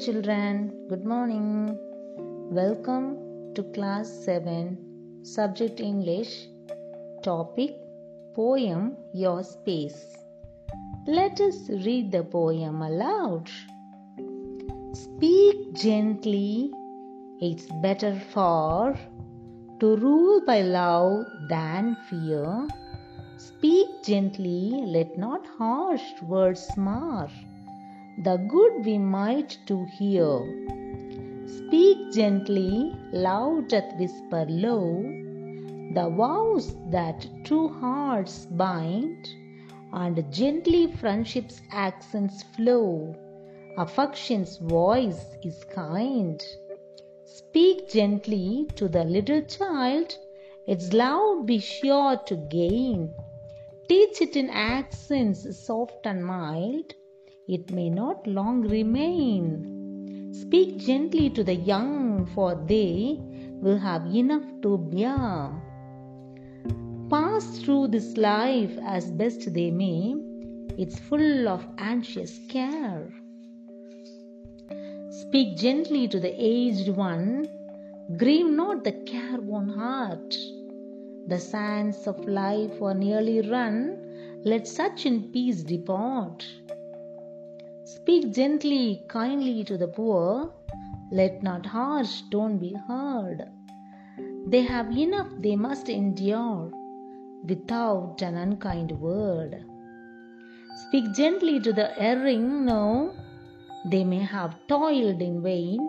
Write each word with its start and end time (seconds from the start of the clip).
children. 0.00 0.86
Good 0.88 1.04
morning. 1.04 1.78
Welcome 2.58 3.52
to 3.54 3.62
class 3.74 4.08
7, 4.24 5.24
subject 5.24 5.78
English, 5.78 6.46
topic 7.22 7.76
Poem 8.34 8.96
Your 9.12 9.42
Space. 9.42 10.16
Let 11.06 11.38
us 11.42 11.68
read 11.68 12.12
the 12.12 12.22
poem 12.22 12.80
aloud. 12.80 13.50
Speak 14.94 15.74
gently, 15.74 16.70
it's 17.42 17.66
better 17.82 18.18
far 18.32 18.98
to 19.80 19.96
rule 19.96 20.40
by 20.46 20.62
love 20.62 21.26
than 21.50 21.94
fear. 22.08 22.66
Speak 23.36 24.02
gently, 24.02 24.82
let 24.96 25.18
not 25.18 25.46
harsh 25.58 26.22
words 26.22 26.66
mar 26.78 27.28
the 28.22 28.36
good 28.36 28.84
we 28.84 28.98
might 28.98 29.56
to 29.66 29.86
hear. 29.98 30.28
Speak 31.46 32.12
gently, 32.12 32.94
loud 33.12 33.68
doth 33.68 33.94
whisper 33.98 34.44
low, 34.46 35.00
the 35.94 36.06
vows 36.18 36.76
that 36.90 37.26
true 37.44 37.68
hearts 37.68 38.44
bind, 38.50 39.26
and 39.94 40.22
gently 40.30 40.86
friendship's 40.92 41.62
accents 41.72 42.42
flow. 42.54 43.16
Affection's 43.78 44.58
voice 44.58 45.24
is 45.42 45.64
kind. 45.64 46.42
Speak 47.24 47.88
gently 47.88 48.68
to 48.74 48.86
the 48.86 49.04
little 49.04 49.40
child, 49.42 50.14
its 50.66 50.92
love 50.92 51.46
be 51.46 51.58
sure 51.58 52.18
to 52.26 52.36
gain. 52.36 53.14
Teach 53.88 54.20
it 54.20 54.36
in 54.36 54.50
accents 54.50 55.58
soft 55.58 56.04
and 56.04 56.22
mild, 56.22 56.92
it 57.54 57.72
may 57.72 57.90
not 57.90 58.24
long 58.28 58.62
remain. 58.62 60.32
Speak 60.32 60.78
gently 60.78 61.28
to 61.30 61.42
the 61.42 61.54
young, 61.54 62.26
for 62.26 62.54
they 62.54 63.18
will 63.60 63.78
have 63.78 64.06
enough 64.14 64.44
to 64.62 64.78
bear. 64.78 65.50
Pass 67.10 67.58
through 67.58 67.88
this 67.88 68.16
life 68.16 68.70
as 68.84 69.10
best 69.10 69.52
they 69.52 69.72
may, 69.72 70.14
it's 70.78 71.00
full 71.00 71.48
of 71.48 71.66
anxious 71.78 72.38
care. 72.48 73.12
Speak 75.10 75.56
gently 75.56 76.06
to 76.06 76.20
the 76.20 76.32
aged 76.38 76.90
one, 76.90 77.48
grieve 78.16 78.46
not 78.46 78.84
the 78.84 78.92
careworn 78.92 79.68
heart. 79.70 80.36
The 81.26 81.40
sands 81.40 82.06
of 82.06 82.28
life 82.28 82.80
are 82.80 82.94
nearly 82.94 83.40
run, 83.40 83.98
let 84.44 84.68
such 84.68 85.04
in 85.04 85.32
peace 85.32 85.64
depart. 85.64 86.46
Speak 87.90 88.32
gently, 88.32 89.02
kindly 89.08 89.64
to 89.64 89.76
the 89.76 89.88
poor, 89.88 90.52
let 91.10 91.42
not 91.42 91.66
harsh 91.66 92.22
tone 92.30 92.56
be 92.56 92.72
heard. 92.86 93.50
They 94.46 94.60
have 94.60 94.96
enough 94.96 95.26
they 95.38 95.56
must 95.56 95.88
endure 95.88 96.70
without 97.42 98.22
an 98.22 98.36
unkind 98.36 98.92
word. 98.92 99.64
Speak 100.86 101.12
gently 101.14 101.58
to 101.58 101.72
the 101.72 101.88
erring, 102.00 102.64
no, 102.64 103.12
they 103.86 104.04
may 104.04 104.22
have 104.22 104.54
toiled 104.68 105.20
in 105.20 105.42
vain. 105.42 105.80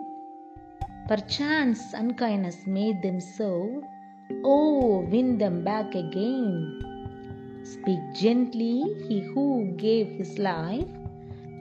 Perchance 1.06 1.92
unkindness 1.92 2.66
made 2.66 3.00
them 3.00 3.20
so, 3.20 3.80
oh, 4.42 5.06
win 5.08 5.38
them 5.38 5.62
back 5.62 5.94
again. 5.94 7.62
Speak 7.62 8.00
gently, 8.12 8.82
he 9.06 9.20
who 9.20 9.72
gave 9.76 10.08
his 10.08 10.36
life 10.40 10.88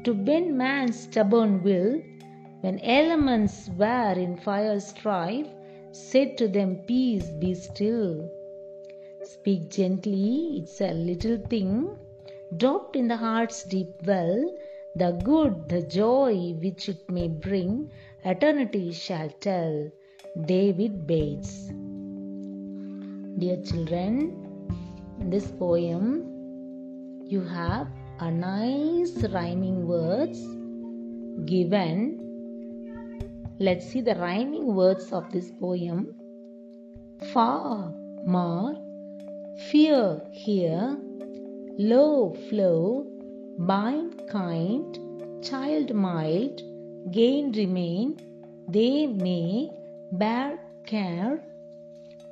to 0.04 0.14
bend 0.14 0.58
man's 0.58 1.00
stubborn 1.00 1.62
will, 1.64 2.02
when 2.62 2.80
elements 2.80 3.70
were 3.78 4.14
in 4.14 4.38
fire 4.38 4.80
strife, 4.80 5.48
said 5.92 6.38
to 6.38 6.48
them, 6.48 6.78
Peace, 6.88 7.30
be 7.40 7.54
still. 7.54 8.30
Speak 9.24 9.70
gently, 9.70 10.62
it's 10.62 10.82
a 10.82 10.94
little 10.94 11.38
thing, 11.38 11.96
dropped 12.58 12.96
in 12.96 13.08
the 13.08 13.18
heart's 13.18 13.64
deep 13.64 13.94
well, 14.06 14.58
the 14.96 15.12
good, 15.24 15.70
the 15.70 15.82
joy 15.82 16.54
which 16.62 16.90
it 16.90 17.10
may 17.10 17.28
bring, 17.28 17.92
eternity 18.26 18.92
shall 18.92 19.30
tell. 19.40 19.92
David 20.46 21.06
Bates. 21.06 21.68
Dear 23.38 23.62
children, 23.64 24.36
in 25.20 25.30
this 25.30 25.52
poem, 25.52 27.24
you 27.26 27.42
have 27.42 27.88
a 28.22 28.30
nice 28.30 29.24
rhyming 29.34 29.88
words 29.88 30.40
given. 31.50 32.00
Let's 33.60 33.88
see 33.88 34.02
the 34.02 34.14
rhyming 34.14 34.76
words 34.76 35.12
of 35.12 35.32
this 35.32 35.50
poem. 35.60 36.14
Far, 37.34 37.92
mar, 38.24 38.76
fear, 39.72 40.22
here, 40.32 40.98
low, 41.80 42.36
flow, 42.48 43.08
bind, 43.58 44.22
kind, 44.30 45.00
child, 45.44 45.96
mild, 45.96 46.62
gain, 47.12 47.52
remain, 47.54 48.18
they 48.70 49.08
may 49.08 49.72
bear 50.12 50.60
care, 50.86 51.44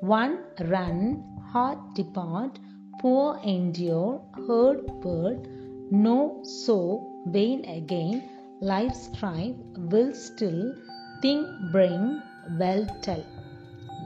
one 0.02 0.38
run, 0.60 1.24
heart 1.52 1.80
depart, 1.96 2.60
poor 3.02 3.40
endure, 3.44 4.22
hurt 4.48 4.88
word, 5.04 5.48
no 5.92 6.42
so 6.44 7.08
vain 7.28 7.66
again. 7.66 8.30
Life's 8.62 9.10
strife 9.14 9.56
will 9.78 10.14
still 10.14 10.76
think 11.22 11.48
brain 11.72 12.22
well 12.60 12.86
tell. 13.02 13.24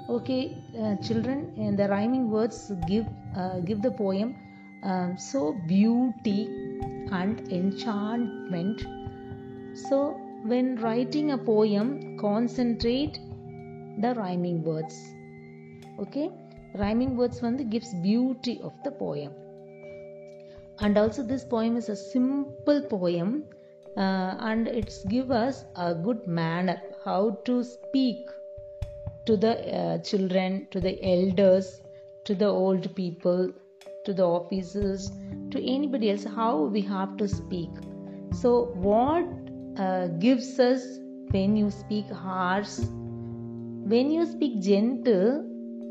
Okay 0.09 0.57
uh, 0.79 0.95
children 0.97 1.53
and 1.57 1.77
the 1.77 1.87
rhyming 1.87 2.29
words 2.29 2.71
give 2.87 3.05
uh, 3.35 3.59
give 3.59 3.81
the 3.81 3.91
poem 3.91 4.35
um, 4.83 5.17
so 5.17 5.53
beauty 5.67 6.47
and 7.11 7.51
enchantment. 7.51 8.85
So 9.73 10.19
when 10.43 10.75
writing 10.77 11.31
a 11.31 11.37
poem 11.37 12.17
concentrate 12.17 13.19
the 13.99 14.13
rhyming 14.15 14.63
words. 14.63 14.97
Okay 15.99 16.29
rhyming 16.75 17.15
words 17.15 17.41
one 17.41 17.57
gives 17.69 17.93
beauty 17.95 18.59
of 18.61 18.73
the 18.83 18.91
poem. 18.91 19.31
And 20.83 20.97
also 20.97 21.23
this 21.23 21.45
poem 21.45 21.77
is 21.77 21.87
a 21.87 21.95
simple 21.95 22.81
poem 22.81 23.45
uh, 23.95 24.35
and 24.49 24.67
it's 24.67 25.05
give 25.05 25.31
us 25.31 25.63
a 25.77 25.95
good 25.95 26.27
manner 26.27 26.81
how 27.05 27.37
to 27.45 27.63
speak 27.63 28.17
to 29.25 29.37
the 29.37 29.53
uh, 29.73 29.97
children, 29.99 30.67
to 30.71 30.81
the 30.81 31.01
elders, 31.01 31.81
to 32.25 32.35
the 32.35 32.47
old 32.47 32.93
people, 32.95 33.49
to 34.05 34.13
the 34.13 34.23
officers, 34.23 35.09
to 35.51 35.63
anybody 35.63 36.11
else, 36.11 36.25
how 36.25 36.63
we 36.63 36.81
have 36.81 37.15
to 37.17 37.29
speak. 37.29 37.69
So, 38.33 38.71
what 38.73 39.25
uh, 39.77 40.07
gives 40.19 40.59
us 40.59 40.83
when 41.31 41.55
you 41.55 41.71
speak 41.71 42.09
harsh, 42.11 42.79
when 42.79 44.11
you 44.11 44.25
speak 44.25 44.61
gentle, 44.61 45.43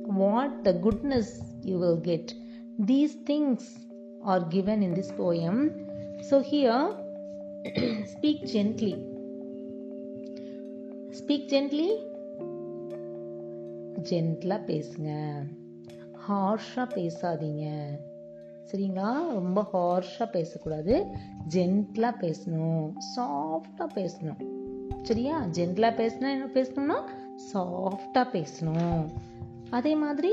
what 0.04 0.64
the 0.64 0.74
goodness 0.74 1.40
you 1.62 1.78
will 1.78 1.96
get. 1.96 2.34
These 2.78 3.14
things 3.26 3.86
are 4.26 4.46
given 4.50 4.82
in 4.82 4.96
this 4.96 5.12
poem. 5.12 5.70
So, 6.20 6.42
here, 6.42 6.94
speak 8.14 8.42
gently. 8.42 8.94
Speak 11.08 11.46
gently. 11.46 11.88
ஜென்டலாக 14.10 14.60
பேசுங்க. 14.66 15.38
ஹார்ஷாக 16.28 16.88
பேசாதீங்க. 16.94 17.88
சரிங்களா? 18.72 19.32
ரொம்ப 19.32 19.66
ஹார்ஷாக 19.72 20.30
பேசக்கூடாது. 20.30 21.06
ஜென்டலாக 21.48 22.14
பேசணும். 22.20 22.92
சாஃப்டாக 23.16 23.88
பேசணும். 23.94 24.46
சரியா? 25.02 25.44
ஜென்டலாக 25.44 26.00
பேசினா 26.00 26.30
என்ன 26.30 26.50
பேசணும்னா 26.54 27.00
சாஃப்டாக 27.54 28.28
பேசணும். 28.32 29.06
அதே 29.70 29.94
மாதிரி 29.94 30.30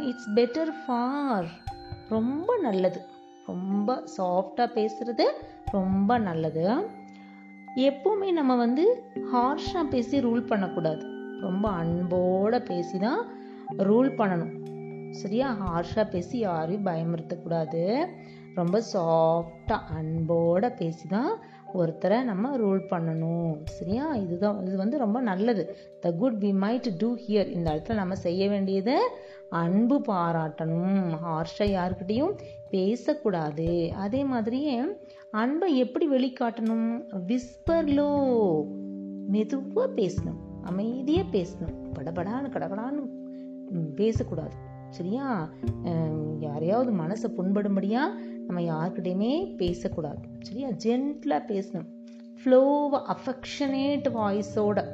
இட்ஸ் 0.00 0.30
பெட்டர் 0.30 0.72
ஃபார் 0.86 1.66
ரொம்ப 2.08 2.56
நல்லது. 2.56 3.00
ரொம்ப 3.46 4.02
சாஃப்டாக 4.18 4.70
பேசுறது 4.74 5.22
ரொம்ப 5.70 6.18
நல்லது. 6.18 6.86
எப்போவுமே 7.76 8.32
நம்ம 8.32 8.56
வந்து 8.56 9.02
ஹார்ஷாக 9.32 9.88
பேசி 9.90 10.18
ரூல் 10.18 10.46
பண்ணக்கூடாது. 10.46 11.02
ரொம்ப 11.40 11.70
அன்போட 11.70 12.64
பேசி 12.64 12.98
தான் 12.98 13.26
ரூல் 13.78 14.10
பண்ணணும். 14.18 15.10
சரியா? 15.10 15.56
ஹார்ஷாக 15.60 16.10
பேசி 16.10 16.38
யாரையும் 16.38 16.86
பயமுறுத்தக்கூடாது. 16.86 18.06
ரொம்ப 18.58 18.78
சாஃப்டாக 18.92 19.88
அன்போட 19.98 20.64
பேசி 20.76 21.06
தான் 21.08 21.32
ஒருத்தரை 21.74 22.18
நம்ம 22.24 22.50
ரூல் 22.56 22.82
பண்ணணும். 22.90 23.50
சரியா? 23.78 24.04
இதுதான் 24.24 24.60
இது 24.66 24.76
வந்து 24.76 24.96
ரொம்ப 24.98 25.18
நல்லது. 25.20 25.64
The 26.00 26.12
good 26.12 26.38
we 26.44 26.50
might 26.64 26.88
do 26.98 27.08
here 27.14 27.50
இந்த 27.56 27.68
இடத்துல 27.72 27.94
நம்ம 27.94 28.14
செய்ய 28.26 28.48
வேண்டியதை 28.48 28.94
அன்பு 29.62 29.96
பாராட்டணும். 30.08 30.96
ஹார்ஷாக 31.26 31.68
யாருக்கிட்டையும் 31.78 32.34
பேசக்கூடாது. 32.70 33.68
அதே 34.04 34.22
மாதிரியே 34.24 34.76
அன்பை 35.42 35.70
எப்படி 35.84 36.06
வெளிக்காட்டணும்? 36.10 36.88
விஸ்பர்லோ 37.30 38.08
மெதுவாக 39.34 39.88
பேசணும். 40.00 40.40
அமைதியாக 40.62 41.32
பேசணும். 41.36 41.76
படபடான்னு 41.98 42.50
கடபடான்னு 42.54 43.04
பேசக்கூடாது. 43.94 44.56
சரியா? 44.90 45.26
யாரையாவது 46.40 46.90
மனசை 46.92 47.26
புண்படும்படியாக 47.36 48.18
நம்ம 48.48 48.60
யார்கிட்டயுமே 48.72 49.56
பேசக்கூடாது. 49.56 50.18
சரியா 50.40 50.68
ஜென்டிலாக 50.68 51.42
பேசணும். 51.48 51.88
ஃப்ளோவாக 52.40 53.16
அஃபெக்ஷனேட் 53.16 54.08
வாய்ஸோட 54.14 54.84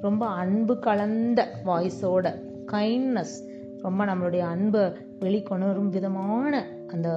ரொம்ப 0.00 0.26
அன்பு 0.26 0.78
கலந்த 0.78 1.40
வாய்ஸோட 1.64 2.26
கைண்ட்னஸ் 2.72 3.36
ரொம்ப 3.82 4.04
நம்மளுடைய 4.04 4.38
அன்பை 4.38 4.80
வெளிக்கொணரும் 5.20 5.88
விதமான 5.88 6.68
அந்த 6.86 7.08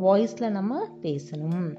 வாய்ஸில் 0.00 0.50
நம்ம 0.50 0.86
பேசணும். 1.02 1.76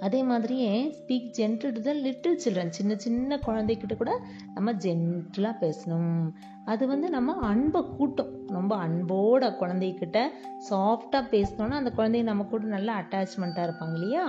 அதே 0.00 0.22
மாதிரியே 0.22 0.72
speak 0.98 1.30
gentle 1.38 1.72
to 1.72 1.80
the 1.80 1.92
little 1.92 2.40
children 2.44 2.68
சின்ன 2.68 2.94
சின்ன 2.96 3.38
குழந்தைக்கிட்ட 3.46 3.96
கூட 3.96 4.20
நம்ம 4.54 4.72
ஜென்டிலாக 4.72 5.54
பேசணும். 5.60 6.30
அது 6.64 6.86
வந்து 6.86 7.10
நம்ம 7.10 7.32
அன்பை 7.32 7.82
கூட்டும். 7.96 8.32
ரொம்ப 8.48 8.76
அன்போட 8.76 9.42
குழந்தைகிட்ட 9.60 10.18
சாஃப்டாக 10.70 11.24
பேசினோன்னா 11.30 11.70
அந்த 11.70 11.92
குழந்தைங்க 11.96 12.22
நம்ம 12.22 12.42
கூட 12.42 12.64
நல்ல 12.64 12.92
அட்டாச்மெண்ட்டாக 12.92 13.66
இருப்பாங்க 13.66 13.94
இல்லையா? 13.94 14.24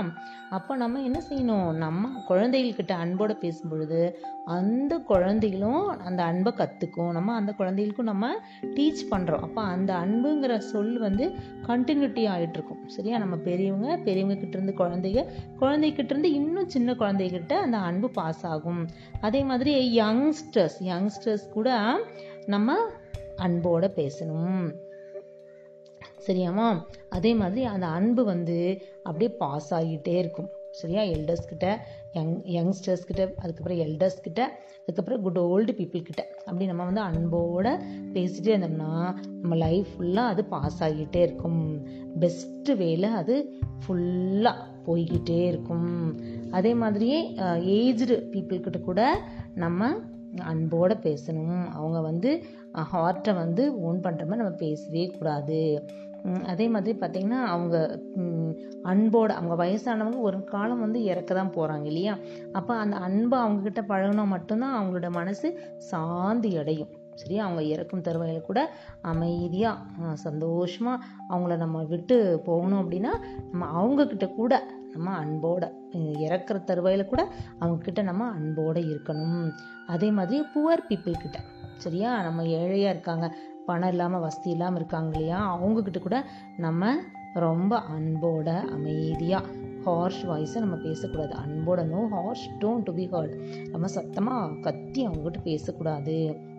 அப்போ 0.49 0.75
நம்ம 0.75 1.01
என்ன 1.01 1.21
செய்யணும்? 1.29 1.73
நம்ம 1.73 2.09
குழந்தைகள்கிட்ட 2.29 2.91
அன்போடு 2.91 3.35
பேசும் 3.35 3.69
பொழுது 3.69 4.19
அந்த 4.45 4.97
குழந்தைகளும் 4.97 5.87
அந்த 5.99 6.23
அன்பை 6.23 6.53
கற்றுக்கும் 6.57 7.11
நம்ம 7.11 7.33
அந்த 7.33 7.51
குழந்தைகளுக்கும் 7.53 8.05
நம்ம 8.05 8.35
டீச் 8.61 9.03
பண்ணுறோம் 9.11 9.43
அப்போ 9.47 9.61
அந்த 9.61 9.93
அன்புங்கிற 9.93 10.57
சொல் 10.57 10.99
வந்து 10.99 11.33
கண்டினியூட்டி 11.67 12.23
ஆகிட்டுருக்கும் 12.33 12.85
சரியா? 12.87 13.17
நம்ம 13.17 13.35
பெரியவங்க 13.35 13.97
பெரியவங்க 13.97 14.41
கிட்டேருந்து 14.41 14.73
குழந்தைங்க 14.81 15.23
குழந்தைகிட்டேருந்து 15.59 16.23
இன்னும் 16.23 16.69
சின்ன 16.69 16.93
குழந்தைகிட்ட 16.93 17.53
அந்த 17.53 17.77
அன்பு 17.77 18.09
பாஸ் 18.09 18.45
ஆகும். 18.45 18.87
அதே 19.21 19.43
மாதிரி 19.43 19.73
யங்ஸ்டர்ஸ் 19.99 20.79
யங்ஸ்டர்ஸ் 20.83 21.47
கூட 21.53 21.69
நம்ம 22.53 22.77
அன்போட 23.45 23.85
பேசணும். 23.99 24.65
சரியாமா 26.27 26.67
அதே 27.09 27.31
மாதிரி 27.39 27.63
அந்த 27.71 27.87
அன்பு 27.97 28.21
வந்து 28.25 28.59
அப்படியே 29.03 29.31
பாஸ் 29.41 29.73
ஆகிட்டே 29.73 30.13
இருக்கும். 30.23 30.49
சரியா? 30.71 31.01
எல்டர்ஸ் 31.15 31.49
கிட்ட 31.49 31.67
யங் 32.13 32.33
யங்ஸ்டர்ஸ் 32.55 33.05
கிட்ட 33.09 33.21
அதுக்கப்புறம் 33.43 33.81
எல்டர்ஸ் 33.85 34.23
கிட்ட 34.25 34.41
அதுக்கப்புறம் 34.81 35.21
குட் 35.25 35.39
ஓல்டு 35.43 35.73
பீப்புள் 35.77 36.07
கிட்ட. 36.07 36.23
அப்படி 36.45 36.65
நம்ம 36.71 36.87
வந்து 36.89 37.03
அன்போட 37.09 37.67
பேசிட்டே 38.15 38.51
இருந்தோம்னா 38.55 38.91
நம்ம 39.41 39.55
லைஃப் 39.55 39.91
ஃபுல்லாக 39.95 40.33
அது 40.33 40.45
பாஸ் 40.45 40.81
ஆகிட்டே 40.83 41.21
இருக்கும். 41.27 41.61
பெஸ்ட்டு 42.19 42.75
வேலை 42.83 43.09
அது 43.21 43.35
ஃபுல்லாக 43.83 44.65
போய்கிட்டே 44.87 45.39
இருக்கும். 45.51 45.93
அதே 46.51 46.73
மாதிரியே 46.73 47.19
ஏஜ்டு 47.77 48.17
பீப்புள் 48.33 48.65
கிட்ட 48.65 48.79
கூட 48.89 49.01
நம்ம 49.63 49.89
அன்போட 50.51 50.93
பேசணும். 51.07 51.65
அவங்க 51.71 52.01
வந்து 52.01 52.31
ஹார்ட்டை 52.93 53.33
வந்து 53.35 53.63
ஓன் 53.81 53.99
பண்ணுற 53.99 54.23
மாதிரி 54.25 54.43
நம்ம 54.43 54.57
பேசவே 54.57 55.05
கூடாது. 55.17 55.59
அதே 56.47 56.65
மாதிரி 56.67 56.93
பார்த்திங்கன்னா 56.99 57.39
அவங்க 57.45 57.75
அன்போடு 58.91 58.91
அன்போட 58.91 59.31
அவங்க 59.39 59.55
வயசானவங்க 59.63 60.19
ஒரு 60.19 60.43
காலம் 60.43 60.79
வந்து 60.79 60.99
இறக்க 61.03 61.33
தான் 61.33 61.53
போகிறாங்க 61.55 61.85
இல்லையா? 61.85 62.13
அப்போ 62.51 62.73
அந்த 62.75 62.95
அன்பை 62.97 63.37
அவங்கக்கிட்ட 63.39 63.81
பழகினா 63.87 64.23
மட்டும்தான் 64.27 64.75
அவங்களோட 64.77 65.09
மனசு 65.11 65.47
சாந்தி 65.77 66.51
அடையும் 66.57 66.91
சரியா? 67.15 67.41
அவங்க 67.47 67.61
இறக்கும் 67.63 68.01
தருவாயில் 68.01 68.47
கூட 68.47 68.61
அமைதியாக 69.01 70.13
சந்தோஷமாக 70.13 71.05
அவங்கள 71.29 71.57
நம்ம 71.57 71.83
விட்டு 71.83 72.41
போகணும் 72.45 72.81
அப்படின்னா 72.83 73.13
நம்ம 73.51 73.69
அவங்கக்கிட்ட 73.79 74.27
கூட 74.35 74.53
நம்ம 74.95 75.09
அன்போட 75.23 75.63
இறக்குற 76.25 76.63
தருவாயில் 76.63 77.05
கூட 77.05 77.27
அவங்கக்கிட்ட 77.59 78.03
நம்ம 78.03 78.29
அன்போடு 78.29 78.81
இருக்கணும். 78.81 79.51
அதே 79.87 80.11
மாதிரி 80.11 80.39
புவர் 80.55 80.87
பீப்புள் 80.89 81.21
கிட்ட 81.21 81.39
சரியா? 81.77 82.21
நம்ம 82.21 82.43
ஏழையாக 82.43 82.95
இருக்காங்க 82.95 83.35
பணம் 83.65 83.89
இல்லாமல் 83.89 84.19
வசதி 84.19 84.49
இல்லாமல் 84.49 84.75
இருக்காங்க 84.75 85.11
இல்லையா? 85.11 85.39
அவங்கக்கிட்ட 85.55 85.99
கூட 85.99 86.17
நம்ம 86.57 86.95
ரொம்ப 87.33 87.79
அன்போட 87.79 88.49
அமைதியாக 88.69 89.45
ஹார்ஷ் 89.85 90.21
வாய்ஸை 90.23 90.59
நம்ம 90.59 90.75
பேசக்கூடாது. 90.75 91.33
அன்போட 91.45 91.85
no 91.85 92.01
harsh 92.11 92.45
don't 92.59 92.83
to 92.83 92.93
be 92.93 93.05
hurt 93.11 93.35
நம்ம 93.69 93.87
சத்தமாக 93.87 94.55
கத்தி 94.61 95.07
அவங்ககிட்ட 95.07 95.41
பேசக்கூடாது. 95.43 96.53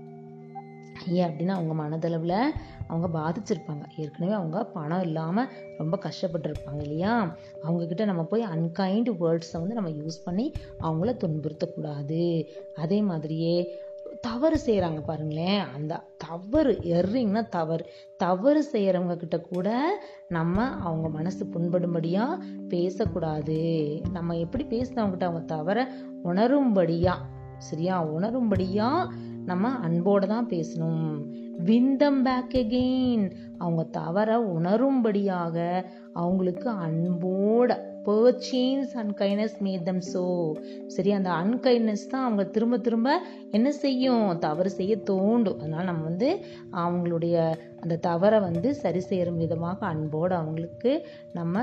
ஏன் 1.09 1.31
அப்படின்னா 1.31 1.49
அவங்க 1.49 1.75
மனதளவில் 1.83 2.55
அவங்க 2.89 3.19
பாதிச்சிருப்பாங்க. 3.19 3.83
ஏற்கனவே 3.97 4.37
அவங்க 4.37 4.65
பணம் 4.65 5.03
இல்லாமல் 5.03 5.49
ரொம்ப 5.79 5.99
கஷ்டப்பட்டிருப்பாங்க 5.99 6.81
இல்லையா? 6.81 7.37
அவங்கக்கிட்ட 7.63 8.05
நம்ம 8.05 8.23
போய் 8.23 8.45
அன்கைண்ட் 8.45 9.11
வேர்ட்ஸை 9.21 9.59
வந்து 9.59 9.75
நம்ம 9.75 9.91
யூஸ் 9.91 10.23
பண்ணி 10.25 10.53
அவங்கள 10.81 11.17
துன்புறுத்தக்கூடாது. 11.25 12.47
அதே 12.77 13.01
மாதிரியே 13.01 13.85
தவறு 14.21 14.61
செய்கிறாங்க 14.67 15.05
பாருங்களேன். 15.05 15.63
அந்த 15.75 16.03
தவறு 16.17 16.79
எர்ரிங்னா 16.83 17.49
தவறு. 17.49 17.87
தவறு 18.17 18.67
செய்கிறவங்க 18.73 19.17
கிட்ட 19.17 19.41
கூட 19.41 19.99
நம்ம 20.29 20.63
அவங்க 20.63 21.09
மனசு 21.09 21.45
புண்படும்படியாக 21.45 22.39
பேசக்கூடாது. 22.69 24.01
நம்ம 24.13 24.37
எப்படி 24.37 24.65
பேசினவங்ககிட்ட 24.65 25.25
அவங்க 25.25 25.41
தவற 25.41 25.89
உணரும்படியாக 26.25 27.35
சரியா? 27.59 28.05
உணரும்படியாக 28.05 29.13
நம்ம 29.47 29.69
அன்போடு 29.79 30.27
தான் 30.27 30.49
பேசணும் 30.51 31.11
விந்தம் 31.65 32.23
பேக் 32.23 32.57
அகெயின் 32.57 33.27
அவங்க 33.59 33.83
தவற 33.91 34.31
உணரும்படியாக 34.55 35.57
அவங்களுக்கு 36.13 36.69
அன்போட 36.87 37.71
பர்ச்சேன்ஸ் 38.05 38.93
அன்கைனஸ் 38.97 39.57
மேட் 39.63 39.83
தம் 39.83 40.03
ஸோ 40.13 40.23
சரி 40.87 41.11
அந்த 41.11 41.31
அன்கைண்ட்னஸ் 41.33 42.05
தான் 42.09 42.25
அவங்க 42.25 42.45
திரும்ப 42.47 42.77
திரும்ப 42.79 43.09
என்ன 43.51 43.69
செய்யும்? 43.77 44.39
தவறு 44.39 44.71
செய்ய 44.71 44.97
தோண்டும். 45.11 45.59
அதனால் 45.59 45.85
நம்ம 45.85 46.05
வந்து 46.05 46.29
அவங்களுடைய 46.77 47.37
அந்த 47.81 47.97
தவறை 48.01 48.41
வந்து 48.41 48.75
சரி 48.75 49.01
செய்யும் 49.01 49.37
விதமாக 49.37 49.87
அன்போடு 49.87 50.35
அவங்களுக்கு 50.35 50.93
நம்ம 51.33 51.57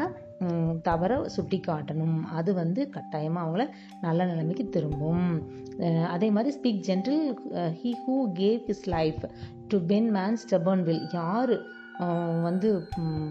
தவறை 0.82 1.18
சுட்டி 1.26 1.62
காட்டணும். 1.68 2.22
அது 2.22 2.54
வந்து 2.54 2.90
கட்டாயமாக 2.90 3.50
அவங்கள 3.50 3.70
நல்ல 4.02 4.26
நிலைமைக்கு 4.26 4.70
திரும்பும். 4.70 5.42
அஹ் 5.78 6.06
அதே 6.06 6.30
மாதிரி 6.30 6.58
speak 6.60 6.90
gentle 6.90 7.36
he 7.54 7.94
who 8.08 8.40
gave 8.40 8.60
his 8.68 8.86
life 8.86 9.30
to 9.68 9.80
bend 9.88 10.10
man 10.10 10.38
stubborn 10.50 10.84
will 10.84 11.08
யார் 11.12 11.82
வந்து 12.46 12.70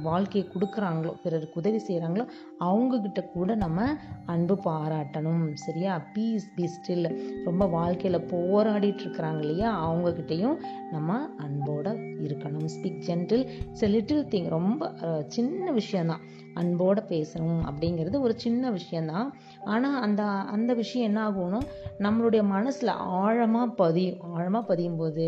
வாழ்க்கையை 0.03 0.44
கொடுக்குறாங்களோ 0.50 1.12
பிறருக்கு 1.23 1.61
உதவி 1.61 1.81
செய்கிறாங்களோ 1.88 2.25
அவங்கக்கிட்ட 2.61 3.20
கூட 3.32 3.55
நம்ம 3.55 3.87
அன்பு 4.26 4.54
பாராட்டணும் 4.64 5.45
சரியா? 5.54 5.92
பீஸ் 6.14 6.47
பி 6.57 6.66
ஸ்டில் 6.75 7.09
ரொம்ப 7.45 7.66
வாழ்க்கையில் 7.66 8.26
போராடிட்டு 8.33 9.02
இருக்கிறாங்க 9.04 9.40
இல்லையா? 9.40 9.71
அவங்கக்கிட்டையும் 9.88 10.57
நம்ம 10.90 11.19
அன்போடு 11.37 11.92
இருக்கணும். 12.26 12.69
Speak 12.75 13.02
gentle 13.09 13.45
it's 13.64 13.92
little 13.95 14.25
thing 14.35 14.49
ரொம்ப 14.49 14.92
சின்ன 15.28 15.73
விஷயந்தான் 15.73 16.25
அன்போட 16.61 16.99
பேசணும் 17.12 17.61
அப்படிங்கிறது 17.69 18.16
ஒரு 18.21 18.35
சின்ன 18.38 18.71
விஷயந்தான் 18.71 19.28
ஆனால் 19.64 20.00
அந்த 20.00 20.23
அந்த 20.54 20.75
விஷயம் 20.75 21.09
என்ன 21.09 21.21
ஆகும்னா 21.28 21.61
நம்மளுடைய 21.99 22.42
மனசில் 22.54 22.92
ஆழமாக 23.23 23.69
பதியும். 23.83 24.21
ஆழமாக 24.35 24.64
பதியும் 24.66 24.97
போது 24.97 25.26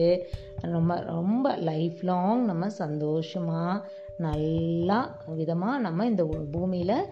நம்ம 0.66 1.00
ரொம்ப 1.00 1.56
லைஃப் 1.56 2.02
லாங் 2.02 2.44
நம்ம 2.44 2.68
சந்தோஷமாக 2.68 3.82
நல்லா 4.18 5.14
விதமாக 5.26 5.78
நம்ம 5.78 6.06
இந்த 6.06 6.24
பூமியில் 6.52 7.08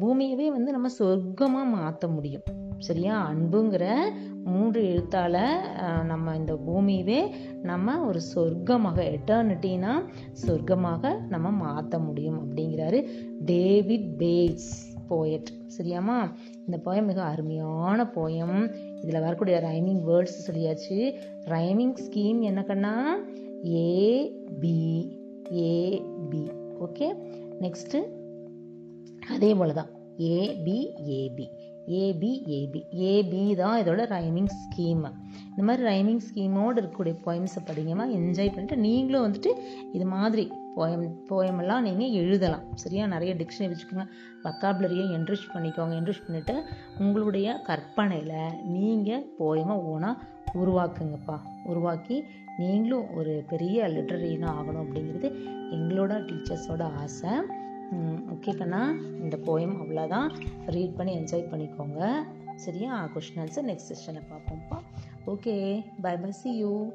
பூமியவே 0.00 0.46
வந்து 0.46 0.72
நம்ம 0.72 0.88
சொர்க்கமாக 0.98 1.64
மாற்ற 1.64 2.08
முடியும். 2.08 2.42
சரியா? 2.78 3.28
அன்புங்கிற 3.30 3.96
மூன்று 4.44 4.84
எழுத்தால் 4.84 5.60
நம்ம 6.06 6.36
இந்த 6.36 6.54
பூமியவே 6.54 7.30
நம்ம 7.62 8.06
ஒரு 8.06 8.20
சொர்க்கமாக 8.34 9.02
எட்டர்னிட்டினா 9.02 10.02
சொர்க்கமாக 10.32 11.20
நம்ம 11.28 11.50
மாற்ற 11.50 11.98
முடியும் 11.98 12.38
அப்படிங்கிறாரு 12.40 13.08
டேவிட் 13.40 14.18
பேட்ஸ் 14.18 14.96
போயட் 15.08 15.50
சரியாமா 15.78 16.32
இந்த 16.66 16.80
போயம் 16.84 17.04
மிக 17.04 17.22
அருமையான 17.22 18.04
போயம் 18.14 18.70
இதில் 19.02 19.20
வரக்கூடிய 19.20 19.60
ரைமிங் 19.60 20.02
வேர்ட்ஸ் 20.06 20.38
சொல்லியாச்சு. 20.46 21.14
ரைமிங் 21.44 21.94
ஸ்கீம் 22.06 22.40
என்ன 22.40 22.62
கண்ணா? 22.62 23.20
A 23.64 24.32
B 24.60 24.76
A 25.52 26.02
B 26.30 26.50
okay 26.80 27.08
next 27.60 28.16
அதே 29.28 29.54
போல 29.54 29.72
தான் 29.72 29.88
A B 30.18 30.76
A B 31.04 31.46
A B 31.88 32.30
A B 32.46 32.80
A B 32.90 33.56
தான் 33.56 33.82
இதோட 33.82 34.02
ரைமிங் 34.16 34.50
ஸ்கீம் 34.60 35.10
இந்த 35.56 35.62
மாதிரி 35.62 35.88
ரைமிங் 35.88 36.20
ஸ்கீமோடு 36.28 36.76
இருக்கக்கூடிய 36.76 37.16
போயம்ஸை 37.26 37.60
படிங்கம்மா. 37.66 38.06
என்ஜாய் 38.16 38.46
பண்ணிட்டு 38.46 38.76
நீங்களும் 38.76 39.32
வந்துட்டு 39.32 39.46
இது 39.92 40.04
மாதிரி 40.04 40.50
போயம் 40.76 41.10
போயமெல்லாம் 41.28 41.80
நீங்கள் 41.80 42.10
எழுதலாம். 42.10 42.62
சரியா? 42.74 43.06
நிறைய 43.06 43.34
டிக்ஷனரி 43.34 43.74
வச்சுக்கோங்க. 43.74 44.06
வக்காபுலரியை 44.44 45.06
என்ரிச் 45.18 45.48
பண்ணிக்கோங்க. 45.54 45.94
என்ரிச் 46.00 46.22
பண்ணிவிட்டு 46.28 46.62
உங்களுடைய 46.98 47.52
கற்பனையில் 47.52 48.62
நீங்கள் 48.64 49.26
போயமாக 49.38 49.82
ஓனாக 49.82 50.22
உருவாக்குங்கப்பா. 50.54 51.38
உருவாக்கி 51.64 52.24
நீங்களும் 52.58 53.14
ஒரு 53.14 53.44
பெரிய 53.48 53.86
லிட்ரரினா 53.86 54.48
ஆகணும் 54.60 54.84
அப்படிங்கிறது 54.84 55.32
எங்களோட 55.70 56.28
டீச்சர்ஸோட 56.28 56.82
ஆசை. 56.82 57.30
ஓகே 57.94 58.56
கண்ணா. 58.56 58.94
இந்த 59.20 59.36
போயம் 59.36 59.76
அவ்வளோதான் 59.82 60.34
ரீட் 60.66 60.96
பண்ணி 60.96 61.16
என்ஜாய் 61.16 61.48
பண்ணிக்கோங்க. 61.52 62.24
சரியா? 62.56 63.10
கொஷின் 63.14 63.38
ஆன்சர் 63.38 63.66
நெக்ஸ்ட் 63.66 63.90
செஷனில் 63.90 64.28
பார்ப்போம்ப்பா. 64.30 64.78
Okay 65.26 65.84
bye 66.00 66.16
bye 66.16 66.30
see 66.30 66.56
you 66.56 66.92